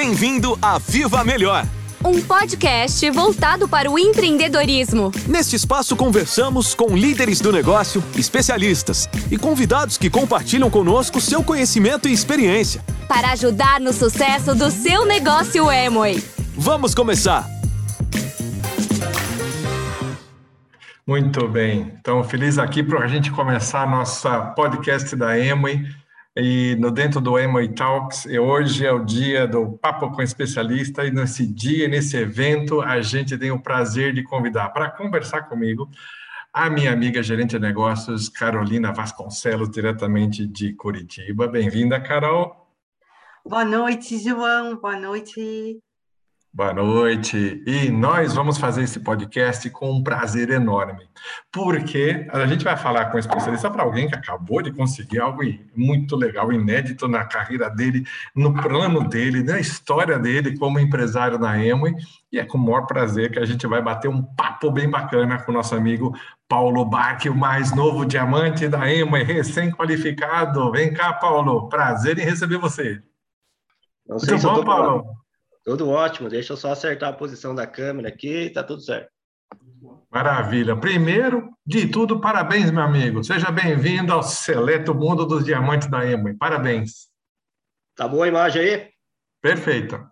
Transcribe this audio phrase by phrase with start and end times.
[0.00, 1.66] Bem-vindo a Viva Melhor.
[2.04, 5.10] Um podcast voltado para o empreendedorismo.
[5.26, 12.08] Neste espaço conversamos com líderes do negócio, especialistas e convidados que compartilham conosco seu conhecimento
[12.08, 12.80] e experiência.
[13.08, 16.22] Para ajudar no sucesso do seu negócio Emoi.
[16.56, 17.44] Vamos começar!
[21.04, 21.92] Muito bem.
[21.98, 25.84] Então, feliz aqui para a gente começar nossa podcast da Emoi
[26.38, 28.24] e no dentro do Emoi Talks.
[28.24, 33.00] E hoje é o dia do papo com especialista e nesse dia, nesse evento, a
[33.00, 35.90] gente tem o prazer de convidar para conversar comigo
[36.52, 41.48] a minha amiga gerente de negócios Carolina Vasconcelos, diretamente de Curitiba.
[41.48, 42.68] Bem-vinda, Carol.
[43.44, 44.76] Boa noite, João.
[44.76, 45.80] Boa noite.
[46.52, 47.62] Boa noite.
[47.66, 51.06] E nós vamos fazer esse podcast com um prazer enorme,
[51.52, 55.42] porque a gente vai falar com um especialista para alguém que acabou de conseguir algo
[55.76, 58.04] muito legal, inédito na carreira dele,
[58.34, 61.94] no plano dele, na história dele como empresário na Emoi.
[62.32, 65.38] E é com o maior prazer que a gente vai bater um papo bem bacana
[65.38, 66.16] com o nosso amigo
[66.48, 70.72] Paulo Bach, o mais novo diamante da Emoi, recém-qualificado.
[70.72, 71.68] Vem cá, Paulo.
[71.68, 73.02] Prazer em receber você.
[74.08, 75.17] Muito bom, Paulo?
[75.68, 79.10] Tudo ótimo, deixa eu só acertar a posição da câmera aqui e tá tudo certo.
[80.10, 80.74] Maravilha.
[80.74, 83.22] Primeiro de tudo, parabéns, meu amigo.
[83.22, 86.32] Seja bem-vindo ao seleto mundo dos diamantes da Emoi.
[86.32, 87.08] Parabéns.
[87.94, 88.88] Tá boa a imagem aí?
[89.42, 90.10] Perfeita.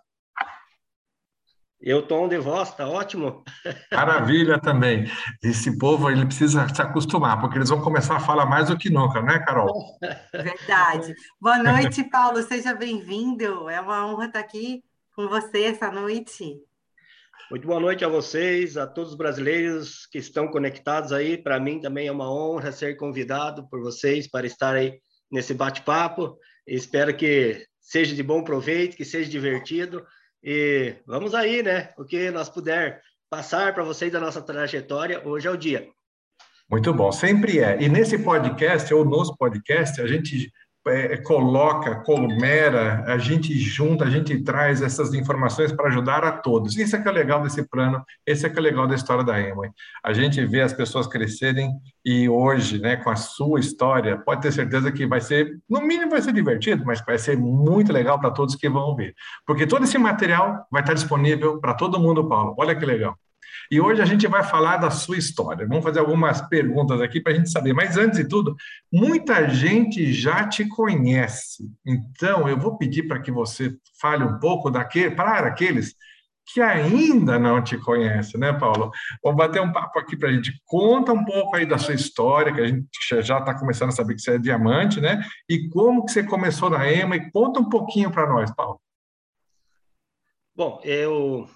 [1.80, 3.42] E o tom de voz tá ótimo.
[3.90, 5.10] Maravilha também.
[5.42, 8.90] Esse povo ele precisa se acostumar, porque eles vão começar a falar mais do que
[8.90, 9.72] nunca, né, Carol?
[10.34, 11.14] Verdade.
[11.40, 12.42] Boa noite, Paulo.
[12.42, 13.70] Seja bem-vindo.
[13.70, 14.84] É uma honra estar aqui
[15.16, 16.60] com você essa noite.
[17.50, 21.38] Muito boa noite a vocês, a todos os brasileiros que estão conectados aí.
[21.38, 25.00] Para mim também é uma honra ser convidado por vocês para estar aí
[25.32, 26.38] nesse bate-papo.
[26.66, 30.04] Espero que seja de bom proveito, que seja divertido.
[30.42, 31.94] E vamos aí, né?
[31.96, 35.88] O que nós puder passar para vocês da nossa trajetória, hoje é o dia.
[36.70, 37.80] Muito bom, sempre é.
[37.80, 40.52] E nesse podcast, ou nos podcasts, a gente
[40.88, 46.76] é, coloca, colmera, a gente junta, a gente traz essas informações para ajudar a todos.
[46.76, 49.40] Isso é que é legal desse plano, esse é que é legal da história da
[49.40, 49.70] Emoi.
[50.02, 51.72] A gente vê as pessoas crescerem
[52.04, 56.10] e hoje, né, com a sua história, pode ter certeza que vai ser, no mínimo
[56.10, 59.14] vai ser divertido, mas vai ser muito legal para todos que vão ver.
[59.46, 62.54] Porque todo esse material vai estar disponível para todo mundo, Paulo.
[62.58, 63.16] Olha que legal.
[63.70, 65.66] E hoje a gente vai falar da sua história.
[65.66, 67.72] Vamos fazer algumas perguntas aqui para a gente saber.
[67.72, 68.56] Mas antes de tudo,
[68.92, 71.64] muita gente já te conhece.
[71.84, 75.94] Então, eu vou pedir para que você fale um pouco daquele, para aqueles
[76.52, 78.92] que ainda não te conhecem, né, Paulo?
[79.22, 80.62] Vamos bater um papo aqui para a gente.
[80.64, 82.88] Conta um pouco aí da sua história, que a gente
[83.20, 85.20] já está começando a saber que você é diamante, né?
[85.48, 88.80] E como que você começou na EMA, e conta um pouquinho para nós, Paulo.
[90.54, 91.48] Bom, eu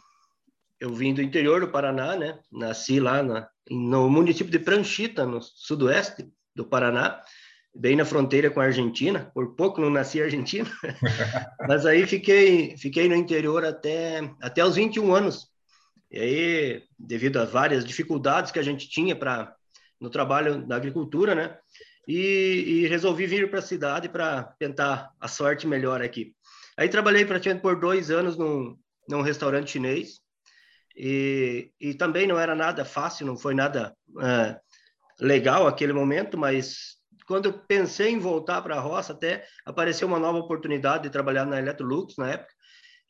[0.81, 2.39] eu vim do interior do Paraná, né?
[2.51, 6.27] Nasci lá na, no município de Pranchita, no sudoeste
[6.57, 7.23] do Paraná,
[7.75, 9.31] bem na fronteira com a Argentina.
[9.35, 10.69] Por pouco não nasci argentino,
[11.69, 15.51] mas aí fiquei fiquei no interior até até os 21 anos.
[16.11, 19.55] E aí, devido a várias dificuldades que a gente tinha para
[20.01, 21.59] no trabalho da agricultura, né?
[22.09, 26.35] E, e resolvi vir para a cidade para tentar a sorte melhor aqui.
[26.77, 28.77] Aí trabalhei praticamente por dois anos num,
[29.07, 30.21] num restaurante chinês
[30.97, 34.59] e, e também não era nada fácil, não foi nada é,
[35.21, 40.19] legal aquele momento, mas quando eu pensei em voltar para a roça, até apareceu uma
[40.19, 42.53] nova oportunidade de trabalhar na Electrolux na época.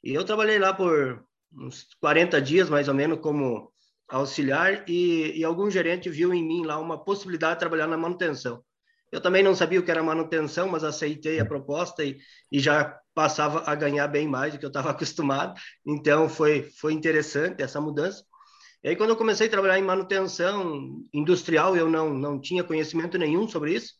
[0.05, 3.73] E eu trabalhei lá por uns 40 dias, mais ou menos, como
[4.09, 8.63] auxiliar, e, e algum gerente viu em mim lá uma possibilidade de trabalhar na manutenção.
[9.11, 12.19] Eu também não sabia o que era manutenção, mas aceitei a proposta e,
[12.51, 15.61] e já passava a ganhar bem mais do que eu estava acostumado.
[15.87, 18.25] Então foi foi interessante essa mudança.
[18.83, 23.19] E aí quando eu comecei a trabalhar em manutenção industrial, eu não não tinha conhecimento
[23.19, 23.95] nenhum sobre isso.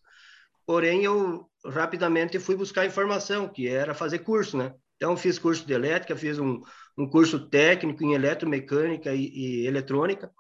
[0.67, 4.75] Porém eu rapidamente fui buscar informação, que era fazer curso, né?
[4.97, 6.61] Então fiz curso de elétrica, fiz um,
[6.97, 9.27] um curso técnico em eletromecânica e,
[9.65, 10.31] e eletrônica.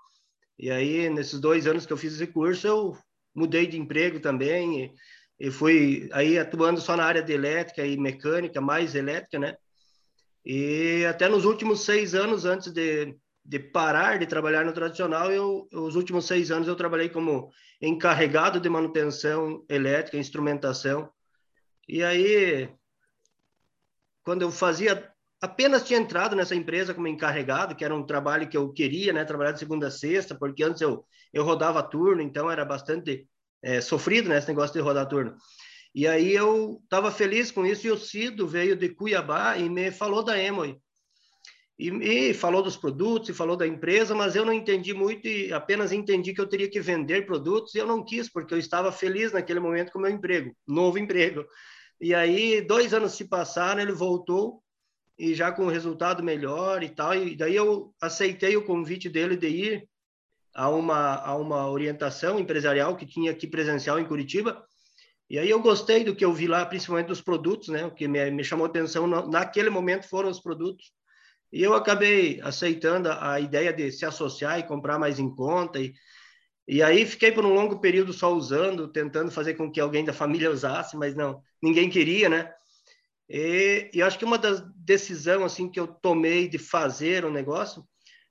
[0.59, 2.97] E aí nesses dois anos que eu fiz esse curso, eu
[3.35, 7.97] mudei de emprego também e, e fui aí atuando só na área de elétrica e
[7.97, 9.56] mecânica, mais elétrica, né?
[10.44, 15.69] E até nos últimos seis anos, antes de, de parar de trabalhar no tradicional, eu,
[15.73, 17.50] os últimos seis anos eu trabalhei como
[17.81, 21.11] encarregado de manutenção elétrica, instrumentação.
[21.88, 22.69] E aí,
[24.23, 25.11] quando eu fazia,
[25.41, 29.25] apenas tinha entrado nessa empresa como encarregado, que era um trabalho que eu queria, né?
[29.25, 33.27] Trabalhar de segunda a sexta, porque antes eu eu rodava turno, então era bastante
[33.63, 35.37] é, sofrido né, esse negócio de rodar turno.
[35.95, 39.91] E aí eu estava feliz com isso e o Cido veio de Cuiabá e me
[39.91, 40.77] falou da Emoy.
[41.79, 45.53] E, e, falou dos produtos e falou da empresa, mas eu não entendi muito e
[45.53, 48.93] apenas entendi que eu teria que vender produtos e eu não quis, porque eu estava
[48.93, 51.45] feliz naquele momento com o meu emprego, novo emprego.
[51.99, 54.63] E aí, dois anos se passaram, ele voltou
[55.20, 57.14] e já com um resultado melhor e tal.
[57.14, 59.88] E daí eu aceitei o convite dele de ir
[60.55, 64.64] a uma, a uma orientação empresarial que tinha aqui presencial em Curitiba.
[65.28, 67.84] E aí eu gostei do que eu vi lá, principalmente dos produtos, né?
[67.84, 70.90] O que me, me chamou atenção naquele momento foram os produtos.
[71.52, 75.78] E eu acabei aceitando a ideia de se associar e comprar mais em conta.
[75.78, 75.93] E,
[76.67, 80.14] e aí fiquei por um longo período só usando, tentando fazer com que alguém da
[80.14, 82.50] família usasse, mas não, ninguém queria, né?
[83.31, 87.85] E, e acho que uma das decisões assim que eu tomei de fazer o negócio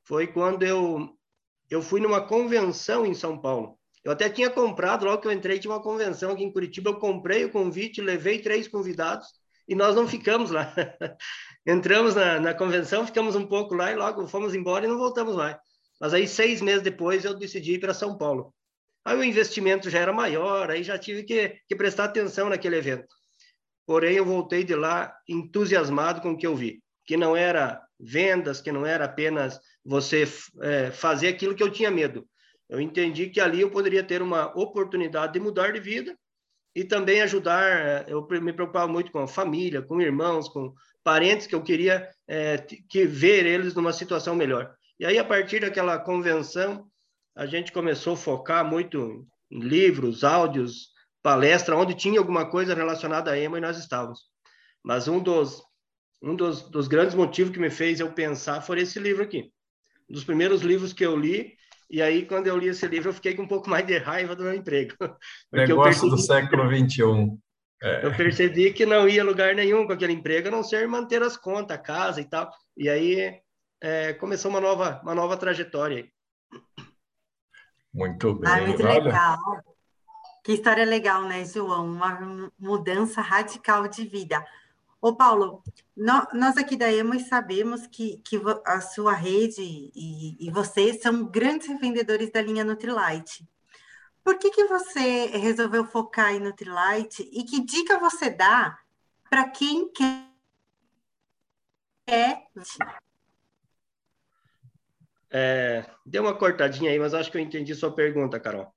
[0.03, 1.09] foi quando eu
[1.69, 3.77] eu fui numa convenção em São Paulo.
[4.03, 6.95] Eu até tinha comprado, logo que eu entrei, tinha uma convenção aqui em Curitiba, eu
[6.95, 9.27] comprei o convite, levei três convidados
[9.67, 10.73] e nós não ficamos lá.
[11.65, 15.35] Entramos na, na convenção, ficamos um pouco lá e logo fomos embora e não voltamos
[15.35, 15.57] mais.
[16.01, 18.53] Mas aí, seis meses depois, eu decidi ir para São Paulo.
[19.05, 23.18] Aí o investimento já era maior, aí já tive que, que prestar atenção naquele evento.
[23.89, 28.61] Porém, eu voltei de lá entusiasmado com o que eu vi, que não era vendas,
[28.61, 30.27] que não era apenas você
[30.61, 32.23] é, fazer aquilo que eu tinha medo.
[32.69, 36.15] Eu entendi que ali eu poderia ter uma oportunidade de mudar de vida
[36.75, 38.07] e também ajudar.
[38.07, 40.71] Eu me preocupava muito com a família, com irmãos, com
[41.03, 44.71] parentes que eu queria é, que ver eles numa situação melhor.
[44.99, 46.87] E aí, a partir daquela convenção,
[47.35, 50.89] a gente começou a focar muito em livros, áudios,
[51.21, 54.21] palestra, onde tinha alguma coisa relacionada a emo e nós estávamos.
[54.83, 55.61] Mas um dos
[56.21, 59.51] um dos, dos grandes motivos que me fez eu pensar foi esse livro aqui.
[60.09, 61.57] Um dos primeiros livros que eu li
[61.89, 64.35] e aí, quando eu li esse livro, eu fiquei com um pouco mais de raiva
[64.35, 64.93] do meu emprego.
[65.51, 66.11] Negócio percebi...
[66.11, 67.37] do século XXI.
[67.81, 68.05] É.
[68.05, 71.35] Eu percebi que não ia lugar nenhum com aquele emprego, a não ser manter as
[71.35, 72.51] contas, a casa e tal.
[72.77, 73.41] E aí
[73.81, 76.07] é, começou uma nova, uma nova trajetória.
[77.91, 78.51] Muito bem.
[78.51, 79.37] Ah, muito Olha...
[80.43, 81.85] Que história legal, né, João?
[81.85, 84.45] Uma mudança radical de vida.
[85.01, 85.63] Ô, Paulo,
[85.95, 91.67] nós aqui da Emos sabemos que, que a sua rede e, e vocês são grandes
[91.67, 93.47] revendedores da linha Nutrilite.
[94.23, 98.77] Por que, que você resolveu focar em Nutrilite e que dica você dá
[99.29, 100.29] para quem quer
[105.31, 108.73] é, deu uma cortadinha aí, mas acho que eu entendi sua pergunta, Carol.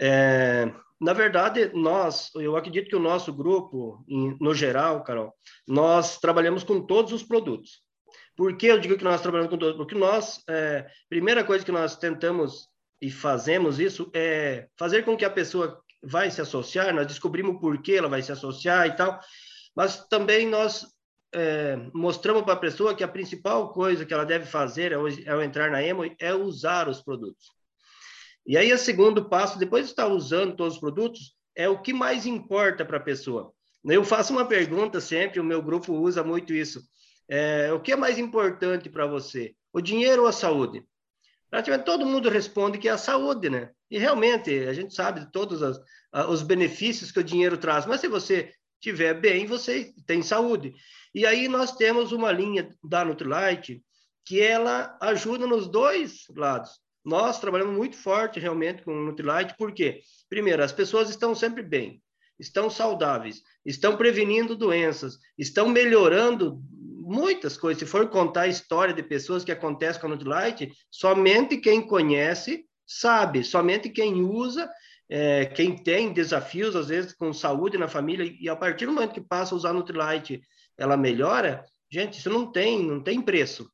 [0.00, 5.32] É, na verdade, nós, eu acredito que o nosso grupo, no geral, Carol,
[5.66, 7.82] nós trabalhamos com todos os produtos.
[8.36, 9.76] Por que eu digo que nós trabalhamos com todos?
[9.76, 12.68] Porque nós, é, primeira coisa que nós tentamos
[13.00, 17.80] e fazemos isso é fazer com que a pessoa vai se associar, nós descobrimos por
[17.82, 19.20] que ela vai se associar e tal,
[19.74, 20.86] mas também nós
[21.32, 25.42] é, mostramos para a pessoa que a principal coisa que ela deve fazer ao, ao
[25.42, 27.57] entrar na Emo é usar os produtos.
[28.48, 31.92] E aí, o segundo passo, depois de estar usando todos os produtos, é o que
[31.92, 33.52] mais importa para a pessoa.
[33.84, 36.80] Eu faço uma pergunta sempre, o meu grupo usa muito isso.
[37.28, 39.54] É, o que é mais importante para você?
[39.70, 40.82] O dinheiro ou a saúde?
[41.50, 43.70] Praticamente todo mundo responde que é a saúde, né?
[43.90, 45.78] E realmente, a gente sabe de todos as,
[46.30, 48.50] os benefícios que o dinheiro traz, mas se você
[48.80, 50.74] estiver bem, você tem saúde.
[51.14, 53.82] E aí nós temos uma linha da Nutrilite
[54.24, 56.70] que ela ajuda nos dois lados.
[57.04, 62.02] Nós trabalhamos muito forte realmente com o Nutrilite, porque, primeiro, as pessoas estão sempre bem,
[62.38, 66.60] estão saudáveis, estão prevenindo doenças, estão melhorando
[67.08, 67.80] muitas coisas.
[67.80, 72.66] Se for contar a história de pessoas que acontecem com a Nutrilite, somente quem conhece
[72.86, 74.70] sabe, somente quem usa,
[75.08, 79.14] é, quem tem desafios, às vezes, com saúde na família, e a partir do momento
[79.14, 80.42] que passa a usar a Nutrilite,
[80.76, 83.70] ela melhora, gente, isso não tem, não tem preço.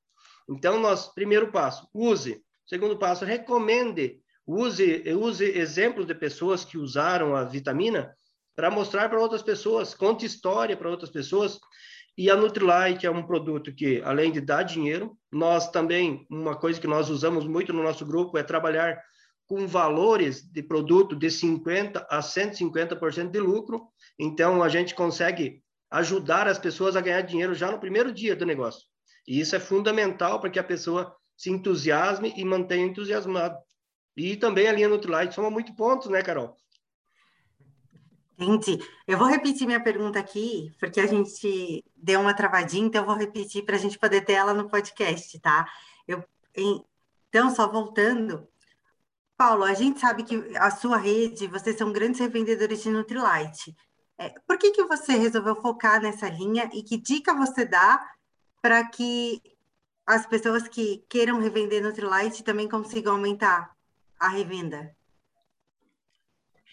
[0.49, 2.41] Então, nós, primeiro passo, use.
[2.67, 8.15] Segundo passo, recomende, use, use exemplos de pessoas que usaram a vitamina
[8.57, 11.59] para mostrar para outras pessoas, conte história para outras pessoas.
[12.17, 16.81] E a Nutrilite é um produto que, além de dar dinheiro, nós também, uma coisa
[16.81, 19.03] que nós usamos muito no nosso grupo é trabalhar
[19.47, 23.89] com valores de produto de 50% a 150% de lucro.
[24.19, 28.47] Então, a gente consegue ajudar as pessoas a ganhar dinheiro já no primeiro dia do
[28.47, 28.83] negócio.
[29.27, 33.59] E isso é fundamental para que a pessoa se entusiasme e mantenha entusiasmado.
[34.17, 36.57] E também a linha Nutrilite soma muito pontos, né, Carol?
[38.39, 38.79] Entendi.
[39.07, 43.17] Eu vou repetir minha pergunta aqui, porque a gente deu uma travadinha, então eu vou
[43.17, 45.67] repetir para a gente poder ter ela no podcast, tá?
[46.07, 46.25] Eu,
[46.57, 48.49] então, só voltando,
[49.37, 53.75] Paulo, a gente sabe que a sua rede, vocês são grandes revendedores de Nutrilite.
[54.19, 58.05] É, por que, que você resolveu focar nessa linha e que dica você dá
[58.63, 59.41] para que
[60.07, 63.71] as pessoas que queiram revender Nutrilite também consigam aumentar
[64.21, 64.91] a revenda?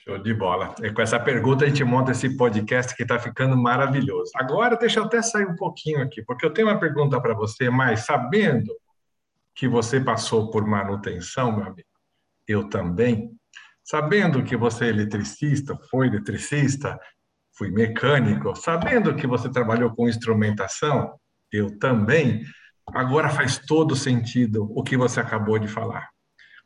[0.03, 0.73] Show de bola.
[0.81, 4.31] E com essa pergunta a gente monta esse podcast que está ficando maravilhoso.
[4.35, 7.69] Agora, deixa eu até sair um pouquinho aqui, porque eu tenho uma pergunta para você,
[7.69, 8.73] mas sabendo
[9.53, 11.87] que você passou por manutenção, meu amigo,
[12.47, 13.31] eu também,
[13.83, 16.99] sabendo que você é eletricista, foi eletricista,
[17.53, 21.13] fui mecânico, sabendo que você trabalhou com instrumentação,
[21.51, 22.43] eu também,
[22.93, 26.09] agora faz todo sentido o que você acabou de falar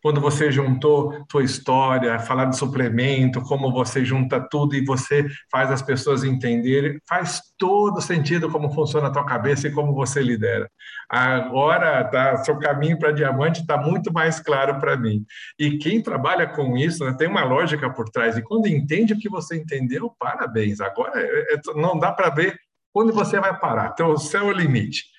[0.05, 5.71] quando você juntou tua história, falar de suplemento, como você junta tudo e você faz
[5.71, 10.69] as pessoas entenderem, faz todo sentido como funciona a tua cabeça e como você lidera.
[11.09, 15.25] Agora, tá, seu caminho para diamante está muito mais claro para mim.
[15.57, 18.37] E quem trabalha com isso né, tem uma lógica por trás.
[18.37, 20.81] E quando entende o que você entendeu, parabéns.
[20.81, 22.55] Agora é, é, não dá para ver
[22.93, 23.89] quando você vai parar.
[23.93, 25.14] Então, o céu é o limite.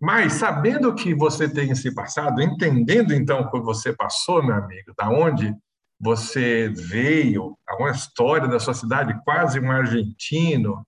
[0.00, 4.92] Mas sabendo que você tem esse passado, entendendo então o que você passou, meu amigo,
[4.96, 5.52] da onde
[6.00, 10.86] você veio, a história da sua cidade, quase um argentino,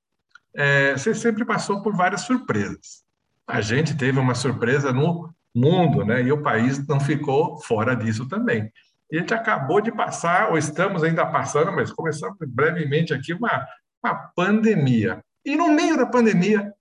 [0.54, 3.02] é, você sempre passou por várias surpresas.
[3.46, 6.22] A gente teve uma surpresa no mundo, né?
[6.22, 8.70] E o país não ficou fora disso também.
[9.10, 13.66] E a gente acabou de passar, ou estamos ainda passando, mas começamos brevemente aqui, uma,
[14.04, 15.20] uma pandemia.
[15.44, 16.72] E no meio da pandemia,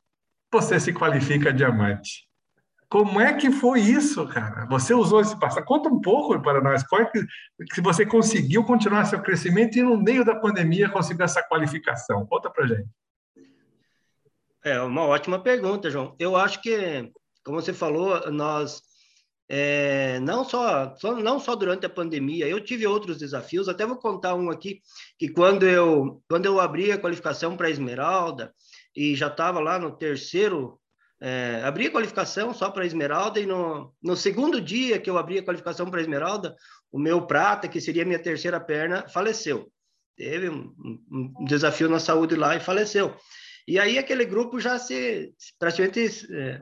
[0.51, 2.27] você se qualifica diamante.
[2.89, 4.65] Como é que foi isso, cara?
[4.65, 5.63] Você usou esse passado?
[5.63, 6.81] Conta um pouco para nós.
[6.83, 7.23] Qual é que,
[7.71, 12.25] que você conseguiu continuar seu crescimento e no meio da pandemia conseguiu essa qualificação?
[12.25, 12.89] Conta para gente.
[14.63, 16.15] É uma ótima pergunta, João.
[16.17, 17.11] Eu acho que,
[17.43, 18.81] como você falou, nós
[19.51, 23.67] é, não só, só, não só durante a pandemia, eu tive outros desafios.
[23.67, 24.79] Até vou contar um aqui
[25.17, 28.53] que quando eu quando eu abri a qualificação para Esmeralda,
[28.95, 30.79] e já estava lá no terceiro,
[31.21, 35.39] é, abri a qualificação só para Esmeralda, e no, no segundo dia que eu abri
[35.39, 36.55] a qualificação para Esmeralda,
[36.91, 39.71] o meu prata, que seria minha terceira perna, faleceu.
[40.15, 40.73] Teve um,
[41.11, 43.15] um desafio na saúde lá e faleceu.
[43.69, 46.61] E aí aquele grupo já se praticamente é,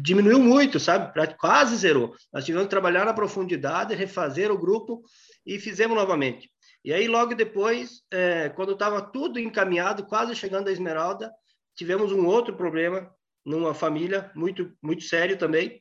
[0.00, 1.12] diminuiu muito, sabe?
[1.38, 2.14] Quase zerou.
[2.32, 5.02] Nós tivemos que trabalhar na profundidade, refazer o grupo
[5.44, 6.50] e fizemos novamente.
[6.82, 11.30] E aí logo depois, é, quando estava tudo encaminhado, quase chegando a Esmeralda,
[11.76, 13.14] tivemos um outro problema
[13.44, 15.80] numa família muito muito sério também.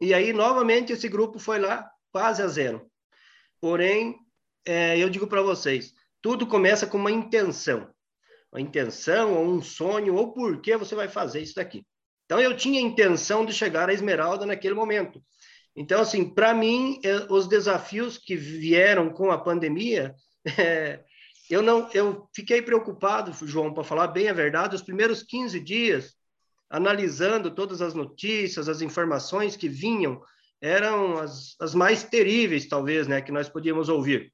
[0.00, 2.90] E aí novamente esse grupo foi lá quase a zero.
[3.60, 4.16] Porém,
[4.66, 7.90] é, eu digo para vocês, tudo começa com uma intenção,
[8.52, 11.86] uma intenção ou um sonho ou por que você vai fazer isso daqui.
[12.24, 15.22] Então eu tinha intenção de chegar à Esmeralda naquele momento.
[15.76, 20.14] Então assim, para mim, é, os desafios que vieram com a pandemia
[20.58, 21.04] é,
[21.50, 26.14] eu não, eu fiquei preocupado, João, para falar bem a verdade, os primeiros 15 dias,
[26.70, 30.22] analisando todas as notícias, as informações que vinham,
[30.60, 34.32] eram as, as mais terríveis, talvez, né, que nós podíamos ouvir.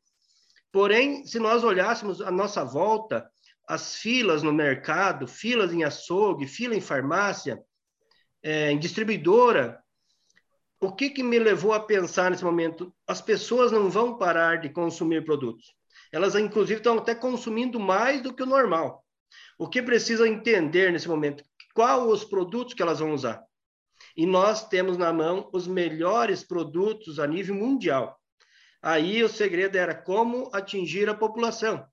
[0.70, 3.28] Porém, se nós olhássemos a nossa volta,
[3.66, 7.60] as filas no mercado, filas em açougue, fila em farmácia,
[8.40, 9.82] é, em distribuidora,
[10.80, 12.94] o que, que me levou a pensar nesse momento?
[13.06, 15.74] As pessoas não vão parar de consumir produtos
[16.12, 19.04] elas inclusive estão até consumindo mais do que o normal.
[19.58, 21.44] O que precisa entender nesse momento?
[21.74, 23.42] Qual os produtos que elas vão usar?
[24.16, 28.18] E nós temos na mão os melhores produtos a nível mundial.
[28.82, 31.86] Aí o segredo era como atingir a população.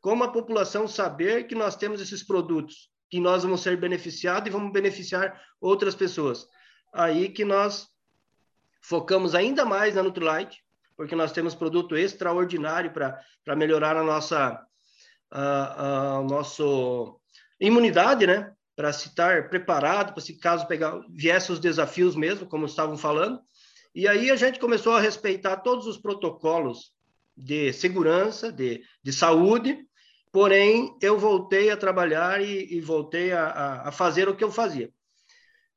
[0.00, 4.52] Como a população saber que nós temos esses produtos, que nós vamos ser beneficiados e
[4.52, 6.46] vamos beneficiar outras pessoas.
[6.92, 7.88] Aí que nós
[8.82, 10.62] focamos ainda mais na Nutrilite,
[10.96, 14.60] porque nós temos produto extraordinário para melhorar a nossa
[15.30, 17.20] a, a nosso
[17.60, 18.52] imunidade, né?
[18.76, 23.40] Para se estar preparado, para se caso pegar viesse os desafios mesmo, como estavam falando.
[23.94, 26.92] E aí a gente começou a respeitar todos os protocolos
[27.36, 29.86] de segurança, de, de saúde,
[30.32, 34.90] porém eu voltei a trabalhar e, e voltei a, a, fazer o que eu fazia.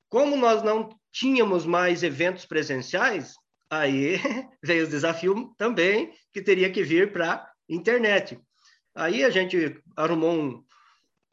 [0.09, 3.35] Como nós não tínhamos mais eventos presenciais,
[3.69, 4.19] Aí
[4.63, 8.39] veio o desafio também que teria que vir para internet.
[8.95, 10.63] Aí a gente arrumou um,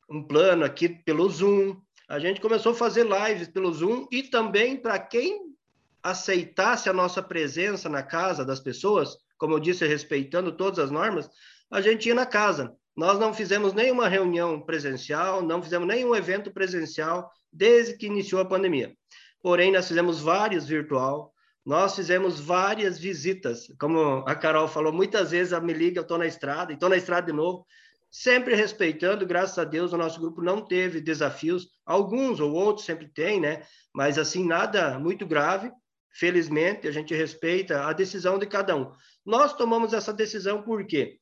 [0.09, 4.77] um plano aqui pelo Zoom, a gente começou a fazer lives pelo Zoom e também
[4.77, 5.55] para quem
[6.03, 11.31] aceitasse a nossa presença na casa das pessoas, como eu disse, respeitando todas as normas,
[11.71, 12.77] a gente ia na casa.
[12.95, 18.45] Nós não fizemos nenhuma reunião presencial, não fizemos nenhum evento presencial desde que iniciou a
[18.45, 18.95] pandemia.
[19.43, 21.34] Porém, nós fizemos vários virtual,
[21.65, 26.19] nós fizemos várias visitas, como a Carol falou, muitas vezes ela me liga, eu estou
[26.19, 27.67] na estrada, e estou na estrada de novo.
[28.11, 33.09] sempre respeitando, graças a Deus, o nosso grupo não teve desafios, alguns ou outros sempre
[33.09, 33.67] tem, né?
[33.93, 35.73] Mas assim, nada muito grave.
[36.13, 38.93] Felizmente, a gente respeita a decisão de cada um.
[39.27, 41.19] Nós tomamos essa decisão por quê?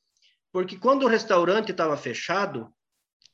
[0.52, 2.70] Porque quando o restaurante estava fechado,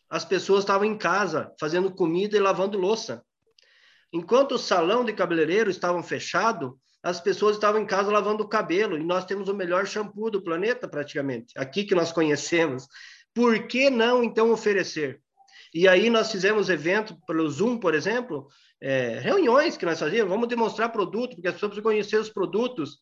[0.08, 3.24] as pessoas estavam em casa fazendo comida e lavando louça.
[4.12, 8.98] Enquanto o salão de cabeleireiro estavam fechado, as pessoas estavam em casa lavando o cabelo
[8.98, 12.86] e nós temos o melhor shampoo do planeta praticamente, aqui que nós conhecemos.
[13.32, 15.22] Por que não então oferecer?
[15.72, 18.48] E aí nós fizemos evento pelo Zoom, por exemplo,
[18.78, 22.98] é, reuniões que nós fazíamos, vamos demonstrar produto, porque as pessoas precisam conhecer os produtos.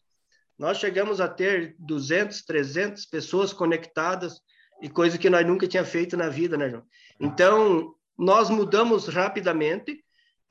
[0.56, 4.40] Nós chegamos a ter 200, 300 pessoas conectadas
[4.80, 6.84] e coisa que nós nunca tinha feito na vida, né, João?
[7.18, 10.04] Então, nós mudamos rapidamente,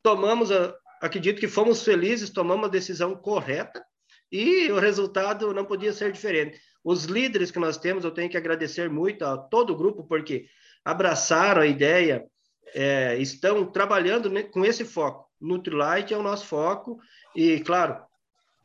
[0.03, 3.83] tomamos, a, acredito que fomos felizes, tomamos a decisão correta
[4.31, 6.59] e o resultado não podia ser diferente.
[6.83, 10.45] Os líderes que nós temos, eu tenho que agradecer muito a todo o grupo, porque
[10.83, 12.25] abraçaram a ideia,
[12.73, 15.25] é, estão trabalhando com esse foco.
[15.39, 16.99] Nutrilite é o nosso foco,
[17.35, 17.97] e, claro,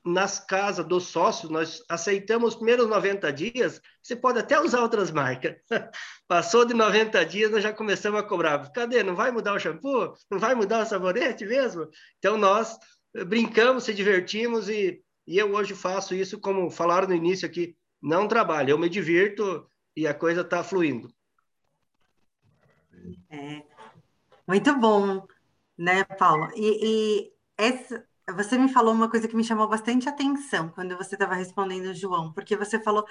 [0.05, 5.11] nas casas dos sócios, nós aceitamos os primeiros 90 dias, você pode até usar outras
[5.11, 5.57] marcas.
[6.27, 8.71] Passou de 90 dias, nós já começamos a cobrar.
[8.73, 9.03] Cadê?
[9.03, 10.15] Não vai mudar o shampoo?
[10.31, 11.89] Não vai mudar o sabonete mesmo?
[12.19, 12.79] Então, nós
[13.27, 18.27] brincamos, se divertimos e, e eu hoje faço isso, como falaram no início aqui, não
[18.27, 21.13] trabalho, eu me divirto e a coisa está fluindo.
[23.29, 23.63] É,
[24.47, 25.27] muito bom,
[25.77, 26.49] né, Paulo?
[26.55, 31.15] E, e essa, você me falou uma coisa que me chamou bastante atenção quando você
[31.15, 33.07] estava respondendo, João, porque você falou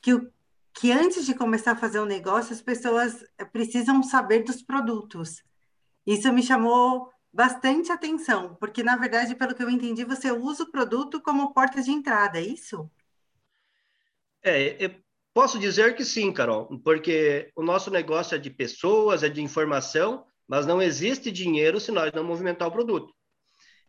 [0.00, 0.32] que, o,
[0.72, 5.42] que antes de começar a fazer um negócio, as pessoas precisam saber dos produtos.
[6.06, 10.70] Isso me chamou bastante atenção, porque, na verdade, pelo que eu entendi, você usa o
[10.70, 12.90] produto como porta de entrada, é isso?
[14.42, 15.00] É,
[15.34, 20.24] posso dizer que sim, Carol, porque o nosso negócio é de pessoas, é de informação,
[20.46, 23.14] mas não existe dinheiro se nós não movimentar o produto.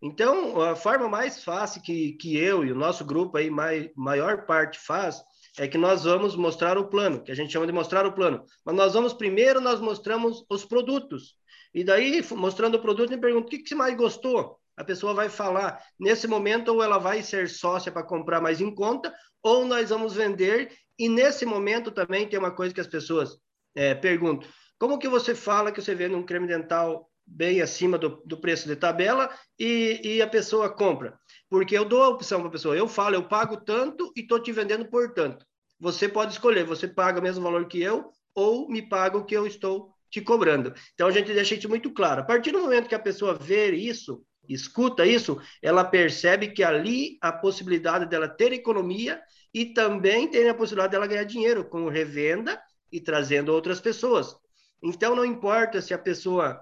[0.01, 4.45] Então, a forma mais fácil que, que eu e o nosso grupo aí, mai, maior
[4.45, 5.21] parte faz,
[5.57, 8.43] é que nós vamos mostrar o plano, que a gente chama de mostrar o plano.
[8.65, 11.35] Mas nós vamos primeiro, nós mostramos os produtos.
[11.73, 14.57] E daí, mostrando o produto, me pergunta, o que, que você mais gostou?
[14.77, 18.73] A pessoa vai falar, nesse momento, ou ela vai ser sócia para comprar mais em
[18.73, 20.71] conta, ou nós vamos vender.
[20.97, 23.37] E nesse momento também tem uma coisa que as pessoas
[23.75, 24.47] é, perguntam,
[24.79, 28.67] como que você fala que você vende um creme dental bem acima do, do preço
[28.67, 31.17] de tabela e, e, a pessoa compra.
[31.49, 34.39] Porque eu dou a opção para a pessoa, eu falo, eu pago tanto e estou
[34.41, 35.45] te vendendo por tanto.
[35.79, 39.35] Você pode escolher, você paga o mesmo valor que eu ou me paga o que
[39.35, 40.73] eu estou te cobrando.
[40.93, 42.21] Então a gente deixa isso muito claro.
[42.21, 47.17] A partir do momento que a pessoa vê isso, escuta isso, ela percebe que ali
[47.21, 49.21] a possibilidade dela ter economia
[49.53, 52.59] e também tem a possibilidade dela ganhar dinheiro com revenda
[52.91, 54.35] e trazendo outras pessoas.
[54.81, 56.59] Então não importa se a pessoa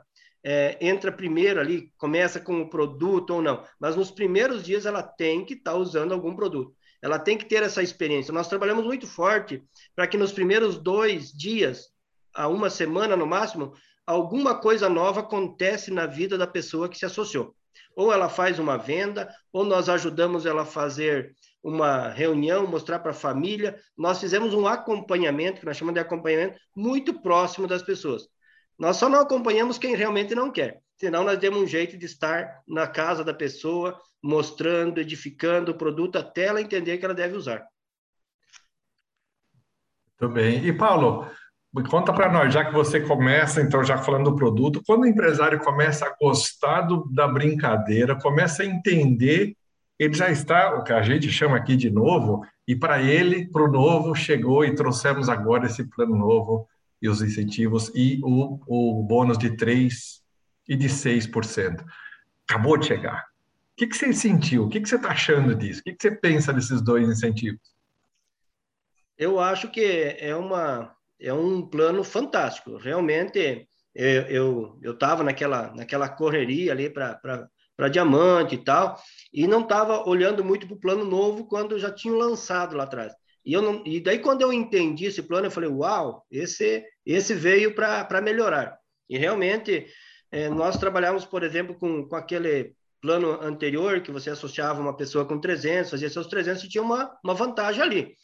[0.49, 5.03] é, entra primeiro ali, começa com o produto ou não, mas nos primeiros dias ela
[5.03, 6.73] tem que estar tá usando algum produto.
[7.01, 8.33] Ela tem que ter essa experiência.
[8.33, 9.61] Nós trabalhamos muito forte
[9.93, 11.89] para que nos primeiros dois dias,
[12.33, 13.73] a uma semana no máximo,
[14.05, 17.53] alguma coisa nova acontece na vida da pessoa que se associou.
[17.93, 23.11] Ou ela faz uma venda, ou nós ajudamos ela a fazer uma reunião, mostrar para
[23.11, 23.77] a família.
[23.97, 28.29] Nós fizemos um acompanhamento, que nós chamamos de acompanhamento, muito próximo das pessoas.
[28.77, 30.81] Nós só não acompanhamos quem realmente não quer.
[30.97, 36.17] Senão nós demos um jeito de estar na casa da pessoa, mostrando, edificando o produto
[36.17, 37.65] até ela entender que ela deve usar.
[40.19, 40.65] Muito bem.
[40.65, 41.29] E Paulo,
[41.89, 45.59] conta para nós, já que você começa, então, já falando do produto, quando o empresário
[45.59, 49.55] começa a gostar do, da brincadeira, começa a entender,
[49.99, 53.63] ele já está, o que a gente chama aqui de novo, e para ele, para
[53.63, 56.67] o novo, chegou e trouxemos agora esse plano novo
[57.01, 60.21] e os incentivos e o, o bônus de 3%
[60.67, 61.85] e de 6%.
[62.49, 63.25] Acabou de chegar.
[63.73, 64.65] O que, que você sentiu?
[64.65, 65.81] O que, que você está achando disso?
[65.81, 67.61] O que, que você pensa desses dois incentivos?
[69.17, 69.83] Eu acho que
[70.19, 72.77] é, uma, é um plano fantástico.
[72.77, 78.99] Realmente, eu estava eu, eu naquela, naquela correria ali para diamante e tal,
[79.33, 83.13] e não estava olhando muito para o plano novo quando já tinham lançado lá atrás.
[83.47, 87.33] E, eu não, e daí, quando eu entendi esse plano, eu falei, uau, esse, esse
[87.33, 88.77] veio para melhorar.
[89.09, 89.87] E realmente,
[90.29, 95.23] é, nós trabalhamos, por exemplo, com, com aquele plano anterior, que você associava uma pessoa
[95.23, 98.17] com 300, fazia seus 300 e tinha uma, uma vantagem ali.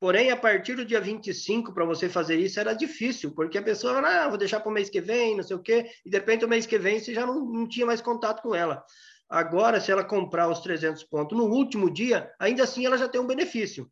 [0.00, 3.98] Porém, a partir do dia 25, para você fazer isso, era difícil, porque a pessoa,
[3.98, 6.42] ah, vou deixar para o mês que vem, não sei o quê, e de repente
[6.42, 8.82] o mês que vem você já não, não tinha mais contato com ela.
[9.28, 13.20] Agora, se ela comprar os 300 pontos no último dia, ainda assim ela já tem
[13.20, 13.86] um benefício.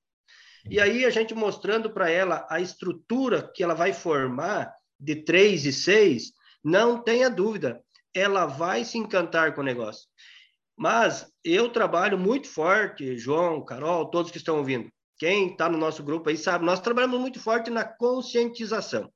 [0.71, 5.65] E aí a gente mostrando para ela a estrutura que ela vai formar de três
[5.65, 7.83] e seis, não tenha dúvida,
[8.15, 10.07] ela vai se encantar com o negócio.
[10.77, 14.91] Mas eu trabalho muito forte, João, Carol, todos que estão ouvindo.
[15.19, 19.11] Quem está no nosso grupo aí sabe, nós trabalhamos muito forte na conscientização.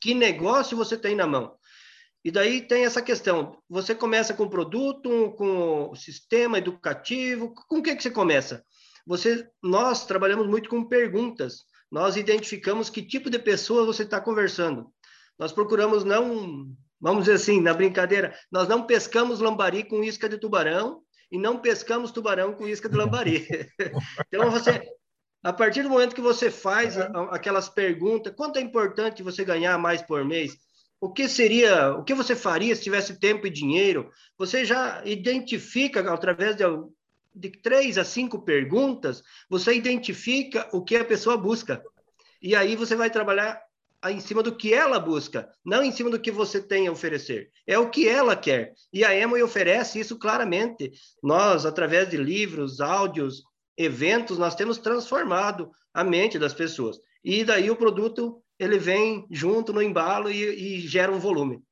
[0.00, 1.54] Que negócio você tem na mão?
[2.24, 3.58] E daí tem essa questão.
[3.68, 7.52] Você começa com produto, com sistema educativo.
[7.68, 8.64] Com o que, que você começa?
[9.06, 11.64] Você, nós trabalhamos muito com perguntas.
[11.90, 14.86] Nós identificamos que tipo de pessoa você está conversando.
[15.38, 20.38] Nós procuramos não, vamos dizer assim, na brincadeira, nós não pescamos lambari com isca de
[20.38, 23.46] tubarão e não pescamos tubarão com isca de lambari.
[24.28, 24.82] então você,
[25.42, 26.96] a partir do momento que você faz
[27.30, 30.56] aquelas perguntas, quanto é importante você ganhar mais por mês?
[31.02, 34.08] o que seria, o que você faria se tivesse tempo e dinheiro?
[34.38, 36.62] Você já identifica, através de,
[37.34, 41.82] de três a cinco perguntas, você identifica o que a pessoa busca.
[42.40, 43.60] E aí você vai trabalhar
[44.10, 47.50] em cima do que ela busca, não em cima do que você tem a oferecer.
[47.66, 48.72] É o que ela quer.
[48.92, 50.92] E a Emoi oferece isso claramente.
[51.22, 53.44] Nós, através de livros, áudios,
[53.76, 56.98] eventos, nós temos transformado a mente das pessoas.
[57.24, 61.62] E daí o produto ele vem junto no embalo e, e gera um volume.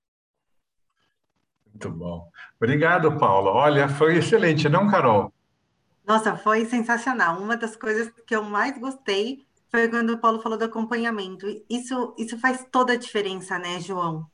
[1.67, 2.29] Muito bom.
[2.61, 3.51] Obrigado, Paulo.
[3.51, 5.33] Olha, foi excelente, não, Carol?
[6.07, 7.41] Nossa, foi sensacional.
[7.41, 11.47] Uma das coisas que eu mais gostei foi quando o Paulo falou do acompanhamento.
[11.69, 14.27] Isso, isso faz toda a diferença, né, João?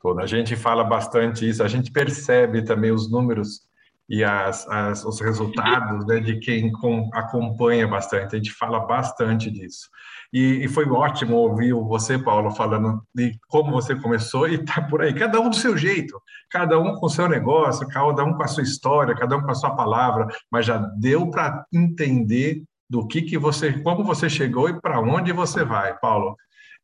[0.00, 0.22] Toda.
[0.22, 3.62] A gente fala bastante isso, a gente percebe também os números
[4.08, 8.34] e as, as, os resultados né, de quem com, acompanha bastante.
[8.34, 9.88] A gente fala bastante disso.
[10.34, 15.00] E, e, foi ótimo ouvir você, Paulo, falando de como você começou e tá por
[15.00, 16.20] aí, cada um do seu jeito,
[16.50, 19.52] cada um com o seu negócio, cada um com a sua história, cada um com
[19.52, 24.68] a sua palavra, mas já deu para entender do que que você, como você chegou
[24.68, 26.34] e para onde você vai, Paulo.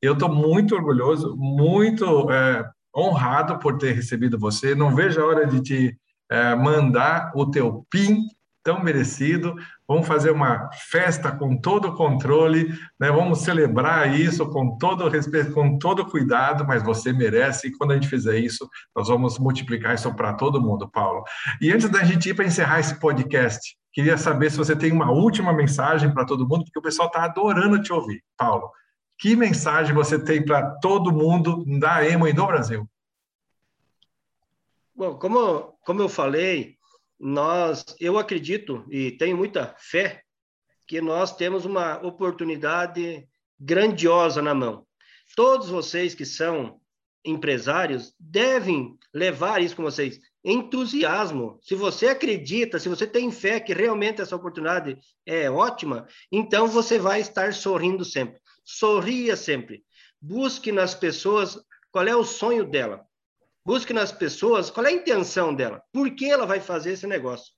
[0.00, 2.64] Eu estou muito orgulhoso, muito é,
[2.96, 4.76] honrado por ter recebido você.
[4.76, 5.98] Não vejo a hora de te
[6.30, 8.20] é, mandar o teu PIN
[8.70, 9.56] tão merecido.
[9.88, 12.68] Vamos fazer uma festa com todo o controle,
[13.00, 13.10] né?
[13.10, 17.66] Vamos celebrar isso com todo respeito, com todo cuidado, mas você merece.
[17.66, 21.24] E quando a gente fizer isso, nós vamos multiplicar isso para todo mundo, Paulo.
[21.60, 25.10] E antes da gente ir para encerrar esse podcast, queria saber se você tem uma
[25.10, 28.70] última mensagem para todo mundo, porque o pessoal está adorando te ouvir, Paulo.
[29.18, 32.88] Que mensagem você tem para todo mundo da Emo e do Brasil?
[34.94, 36.78] Bom, como, como eu falei,
[37.20, 40.22] nós, eu acredito e tenho muita fé
[40.86, 43.28] que nós temos uma oportunidade
[43.60, 44.86] grandiosa na mão.
[45.36, 46.80] Todos vocês que são
[47.22, 50.18] empresários devem levar isso com vocês.
[50.42, 51.58] Entusiasmo.
[51.62, 56.98] Se você acredita, se você tem fé que realmente essa oportunidade é ótima, então você
[56.98, 58.40] vai estar sorrindo sempre.
[58.64, 59.84] Sorria sempre.
[60.20, 61.58] Busque nas pessoas
[61.92, 63.04] qual é o sonho dela.
[63.64, 67.52] Busque nas pessoas qual é a intenção dela, por que ela vai fazer esse negócio.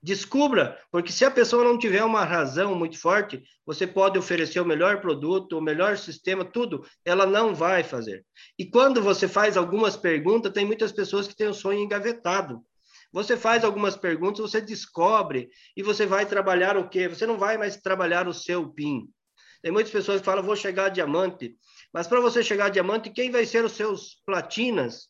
[0.00, 4.64] Descubra, porque se a pessoa não tiver uma razão muito forte, você pode oferecer o
[4.64, 8.24] melhor produto, o melhor sistema, tudo, ela não vai fazer.
[8.56, 12.64] E quando você faz algumas perguntas, tem muitas pessoas que têm o sonho engavetado.
[13.12, 17.08] Você faz algumas perguntas, você descobre e você vai trabalhar o quê?
[17.08, 19.08] Você não vai mais trabalhar o seu PIN.
[19.62, 21.56] Tem muitas pessoas que falam, vou chegar a diamante.
[21.92, 25.08] Mas para você chegar a diamante, quem vai ser os seus platinas?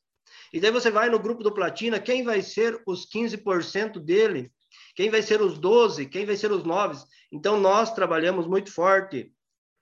[0.53, 4.51] E daí você vai no grupo do Platina, quem vai ser os 15% dele?
[4.95, 6.07] Quem vai ser os 12?
[6.07, 7.05] Quem vai ser os 9?
[7.31, 9.33] Então nós trabalhamos muito forte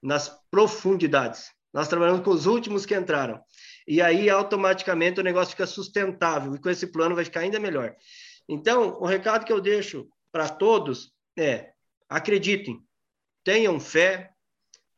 [0.02, 1.50] nas profundidades.
[1.72, 3.40] Nós trabalhamos com os últimos que entraram.
[3.86, 7.94] E aí automaticamente o negócio fica sustentável e com esse plano vai ficar ainda melhor.
[8.48, 11.72] Então, o recado que eu deixo para todos é:
[12.08, 12.80] acreditem,
[13.44, 14.30] tenham fé,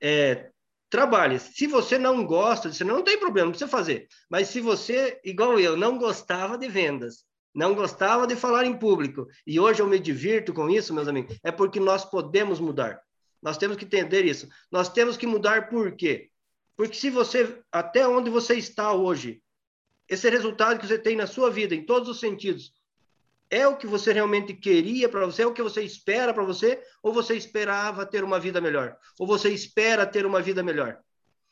[0.00, 0.50] é,
[0.90, 1.38] trabalhe.
[1.38, 4.08] Se você não gosta disso, não tem problema, não precisa fazer.
[4.28, 7.24] Mas se você, igual eu, não gostava de vendas,
[7.54, 11.36] não gostava de falar em público, e hoje eu me divirto com isso, meus amigos,
[11.42, 13.00] é porque nós podemos mudar.
[13.42, 14.48] Nós temos que entender isso.
[14.70, 16.30] Nós temos que mudar por quê?
[16.76, 19.42] Porque se você, até onde você está hoje,
[20.08, 22.72] esse resultado que você tem na sua vida, em todos os sentidos,
[23.50, 25.42] é o que você realmente queria para você?
[25.42, 26.82] É o que você espera para você?
[27.02, 28.96] Ou você esperava ter uma vida melhor?
[29.18, 30.98] Ou você espera ter uma vida melhor?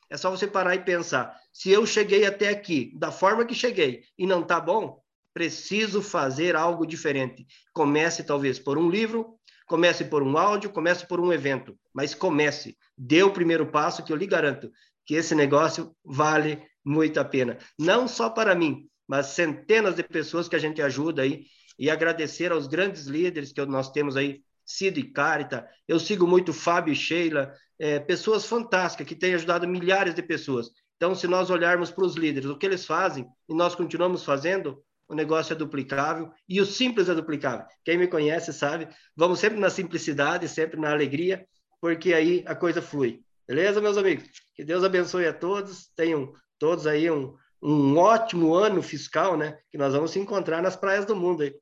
[0.08, 1.34] É só você parar e pensar.
[1.52, 5.00] Se eu cheguei até aqui da forma que cheguei e não tá bom,
[5.32, 7.46] preciso fazer algo diferente.
[7.72, 12.76] Comece talvez por um livro, comece por um áudio, comece por um evento, mas comece.
[12.96, 14.70] Dê o primeiro passo que eu lhe garanto
[15.04, 17.58] que esse negócio vale muito a pena.
[17.78, 21.44] Não só para mim, mas centenas de pessoas que a gente ajuda aí
[21.78, 26.92] e agradecer aos grandes líderes que nós temos aí Cid Carita, eu sigo muito Fábio
[26.92, 30.70] e Sheila, é, pessoas fantásticas que têm ajudado milhares de pessoas.
[30.96, 34.82] Então, se nós olharmos para os líderes, o que eles fazem e nós continuamos fazendo,
[35.08, 37.66] o negócio é duplicável e o simples é duplicável.
[37.84, 41.46] Quem me conhece sabe, vamos sempre na simplicidade, sempre na alegria,
[41.80, 43.20] porque aí a coisa flui.
[43.46, 44.24] Beleza, meus amigos?
[44.54, 49.56] Que Deus abençoe a todos, tenham todos aí um, um ótimo ano fiscal, né?
[49.70, 51.54] Que nós vamos se encontrar nas praias do mundo aí.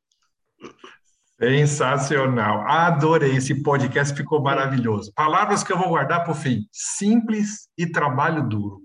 [1.39, 2.67] Sensacional.
[2.67, 5.13] Adorei esse podcast, ficou maravilhoso.
[5.15, 8.85] Palavras que eu vou guardar para o fim: simples e trabalho duro.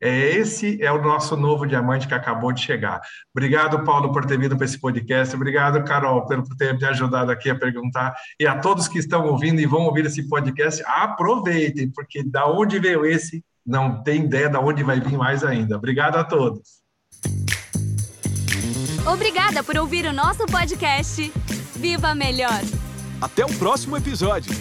[0.00, 3.00] É, esse é o nosso novo diamante que acabou de chegar.
[3.34, 5.34] Obrigado, Paulo, por ter vindo para esse podcast.
[5.34, 8.14] Obrigado, Carol, por ter me ajudado aqui a perguntar.
[8.38, 12.78] E a todos que estão ouvindo e vão ouvir esse podcast, aproveitem, porque da onde
[12.78, 15.76] veio esse, não tem ideia de onde vai vir mais ainda.
[15.76, 16.80] Obrigado a todos.
[19.06, 21.32] Obrigada por ouvir o nosso podcast.
[21.76, 22.60] Viva Melhor!
[23.20, 24.52] Até o próximo episódio!